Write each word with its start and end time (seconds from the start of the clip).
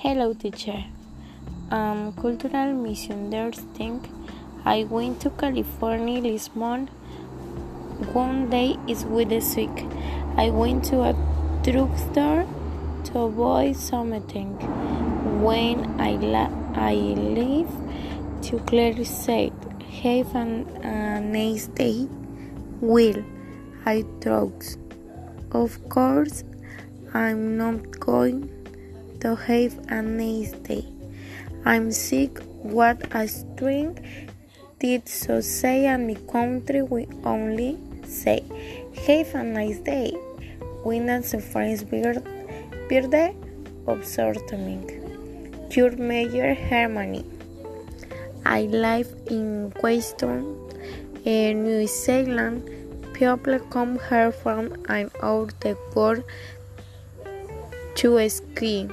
Hello, 0.00 0.32
teacher. 0.32 0.84
Um, 1.72 2.12
cultural 2.12 2.72
misunderstanding. 2.72 3.96
I 4.64 4.84
went 4.84 5.20
to 5.22 5.30
California 5.30 6.20
this 6.22 6.54
month. 6.54 6.90
One 8.12 8.48
day 8.48 8.76
is 8.86 9.04
with 9.04 9.30
the 9.30 9.40
sick. 9.40 9.82
I 10.36 10.50
went 10.50 10.84
to 10.90 11.00
a 11.02 11.14
drugstore 11.64 12.46
to 13.06 13.18
avoid 13.18 13.74
something. 13.74 14.52
When 15.42 16.00
I 16.00 16.12
la- 16.12 16.54
I 16.76 16.94
leave, 17.38 17.72
to 18.50 18.60
Claire 18.70 19.04
said, 19.04 19.50
"Have 20.04 20.36
a 20.42 20.44
uh, 20.92 21.18
nice 21.38 21.66
day." 21.82 22.06
Will 22.92 23.18
I 23.94 23.96
drugs? 24.20 24.78
Of 25.64 25.76
course, 25.88 26.44
I'm 27.24 27.42
not 27.64 27.98
going 27.98 28.57
to 29.20 29.34
have 29.34 29.78
a 29.88 30.02
nice 30.02 30.52
day. 30.52 30.84
I'm 31.64 31.90
sick. 31.90 32.38
What 32.62 33.02
a 33.14 33.26
string 33.28 33.98
did 34.78 35.08
so 35.08 35.40
say 35.40 35.86
in 35.86 36.06
the 36.06 36.14
country 36.32 36.82
we 36.82 37.06
only 37.24 37.76
say 38.04 38.42
have 39.06 39.34
a 39.34 39.42
nice 39.42 39.78
day. 39.80 40.12
When 40.84 41.08
a 41.08 41.22
friend's 41.22 41.82
birthday 41.82 43.34
observing 43.86 44.98
your 45.70 45.90
major 45.96 46.54
harmony. 46.54 47.24
I 48.46 48.62
live 48.62 49.12
in 49.26 49.72
Western 49.82 50.44
uh, 51.26 51.52
New 51.52 51.86
Zealand. 51.86 52.62
People 53.12 53.58
come 53.70 53.98
here 54.08 54.32
from 54.32 54.72
all 54.88 55.10
over 55.20 55.52
the 55.60 55.76
world 55.94 56.22
to 57.96 58.28
ski. 58.28 58.88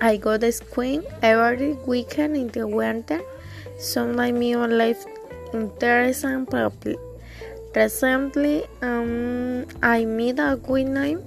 I 0.00 0.16
go 0.18 0.36
to 0.36 0.52
skiing 0.52 1.04
every 1.22 1.72
weekend 1.86 2.36
in 2.36 2.48
the 2.48 2.66
winter. 2.66 3.20
Of 3.96 4.14
my 4.14 4.30
life 4.30 5.04
interesting 5.52 6.46
people. 6.46 6.96
Recently, 7.74 8.64
um, 8.80 9.66
I 9.82 10.04
met 10.06 10.38
a 10.38 10.56
guy 10.56 10.82
named 10.82 11.24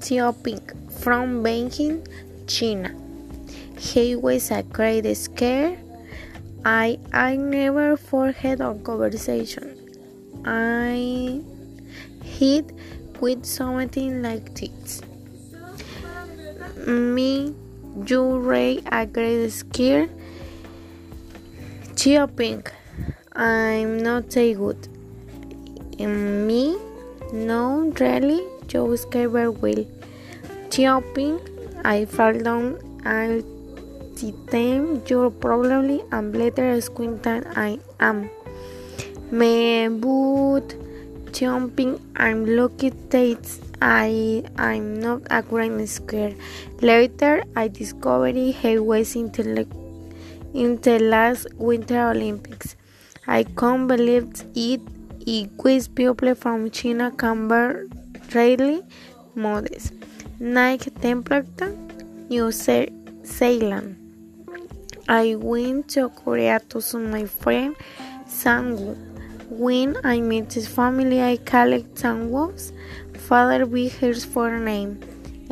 Xiaoping 0.00 1.00
from 1.02 1.44
Beijing, 1.44 2.06
China. 2.46 2.94
He 3.78 4.16
was 4.16 4.50
a 4.50 4.62
great 4.62 5.04
scare. 5.14 5.76
I 6.64 6.98
I 7.12 7.36
never 7.36 7.96
forget 7.96 8.60
our 8.60 8.74
conversation. 8.74 9.76
I 10.46 11.42
hit 12.24 12.72
with 13.20 13.44
something 13.44 14.22
like 14.22 14.54
this. 14.54 15.02
Me, 16.86 17.54
you 18.06 18.38
Ray, 18.38 18.80
a 18.90 19.06
great 19.06 19.50
skier. 19.50 20.08
Xiaoping, 21.94 22.66
I'm 23.32 24.02
not 24.02 24.32
so 24.32 24.54
good. 24.54 24.88
And 25.98 26.46
me, 26.46 26.76
no, 27.32 27.92
really, 28.00 28.42
you 28.70 28.96
ski 28.96 29.26
very 29.26 29.48
well. 29.48 29.84
Xiaoping, 30.70 31.84
I 31.84 32.06
fall 32.06 32.32
down 32.32 32.78
all 33.04 33.42
the 34.16 34.32
time. 34.50 35.02
You're 35.06 35.30
probably 35.30 36.02
a 36.12 36.22
better 36.22 36.80
skier 36.80 37.22
than 37.22 37.46
I 37.54 37.78
am. 38.00 38.30
Me, 39.30 39.88
but 39.88 40.74
jumping, 41.32 42.00
I'm 42.16 42.44
lucky 42.56 42.90
that 43.10 43.71
I 43.84 44.44
I'm 44.56 45.00
not 45.00 45.22
a 45.28 45.42
great 45.42 45.72
skier. 45.90 46.38
Later, 46.80 47.42
I 47.56 47.66
discovered 47.66 48.36
he 48.36 48.78
was 48.78 49.16
in 49.16 49.32
the, 49.32 49.66
in 50.54 50.80
the 50.82 51.00
last 51.00 51.48
Winter 51.56 52.10
Olympics. 52.10 52.76
I 53.26 53.42
can't 53.42 53.88
believe 53.88 54.28
it. 54.54 54.80
It 55.26 55.50
was 55.58 55.88
people 55.88 56.32
from 56.36 56.70
China 56.70 57.10
can 57.10 57.48
be 57.48 57.88
really 58.34 58.82
modest. 59.34 59.94
Nike 60.38 60.90
Templeton, 60.90 62.26
New 62.28 62.52
Zealand. 62.52 63.96
I 65.08 65.34
went 65.34 65.88
to 65.90 66.08
Korea 66.10 66.60
to 66.68 66.80
see 66.80 66.98
my 66.98 67.24
friend 67.26 67.74
Sangwoo. 68.28 69.11
When 69.52 69.98
I 70.02 70.22
met 70.22 70.54
his 70.54 70.66
family, 70.66 71.20
I 71.20 71.36
called 71.36 71.94
Sangwoo's 71.94 72.72
father 73.28 73.66
by 73.66 73.80
his 73.80 74.24
name. 74.34 74.98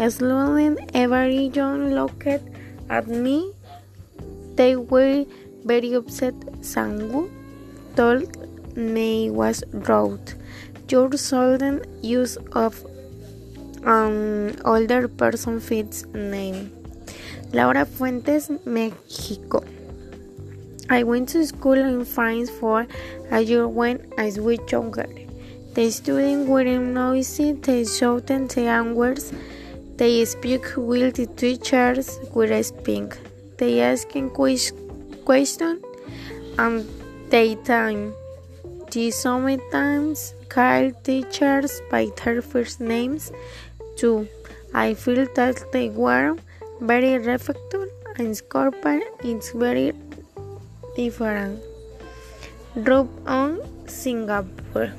Slowly, 0.09 0.75
every 0.95 1.49
young 1.49 1.93
looked 1.93 2.27
at 2.27 3.07
me. 3.07 3.53
They 4.55 4.77
were 4.77 5.27
very 5.67 5.93
upset. 5.93 6.35
Sangwoo 6.63 7.29
told 7.95 8.25
me 8.75 9.29
was 9.29 9.63
rude. 9.71 10.33
Your 10.89 11.13
sudden 11.19 11.85
use 12.01 12.39
of 12.53 12.83
an 13.85 14.55
um, 14.55 14.57
older 14.65 15.09
person 15.09 15.61
fits 15.61 16.07
name. 16.15 16.73
Laura 17.53 17.85
Fuentes, 17.85 18.51
Mexico. 18.65 19.63
I 20.91 21.05
went 21.05 21.29
to 21.31 21.47
school 21.47 21.79
in 21.79 22.05
France 22.05 22.51
for 22.51 22.85
a 23.31 23.41
year 23.41 23.69
when 23.69 24.13
I 24.19 24.25
was 24.25 24.59
younger. 24.73 25.09
The 25.75 25.89
students 25.93 26.49
were 26.49 26.65
noisy, 26.65 27.53
they 27.53 27.85
shouted 27.85 28.49
the 28.49 28.63
answers, 28.63 29.33
they 29.97 30.25
speak 30.25 30.65
with 30.77 31.15
the 31.15 31.27
teachers 31.27 32.19
were 32.35 32.63
speaking. 32.65 33.13
They 33.59 33.81
asking 33.83 34.31
questions 34.31 35.85
and 36.59 36.89
they 37.29 37.55
time. 37.55 38.13
They 38.91 39.13
sometimes 39.13 40.35
call 40.49 40.91
teachers 41.05 41.81
by 41.89 42.09
their 42.25 42.43
first 42.43 42.81
names 42.81 43.31
too. 43.97 44.27
I 44.75 44.95
feel 44.95 45.27
that 45.37 45.71
they 45.71 45.91
were 45.91 46.37
very 46.81 47.19
respectful 47.19 47.87
and 48.17 48.37
Scorpion 48.37 49.03
is 49.23 49.53
very 49.53 49.93
different. 51.01 51.57
Rob 52.77 53.09
on 53.27 53.65
Singapore. 53.89 54.93